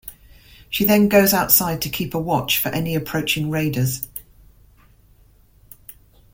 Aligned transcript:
She 0.67 0.83
then 0.83 1.09
goes 1.09 1.31
outside 1.31 1.83
to 1.83 1.89
keep 1.91 2.15
a 2.15 2.19
watch 2.19 2.57
for 2.57 2.69
any 2.69 2.95
approaching 2.95 3.51
raiders. 3.51 4.07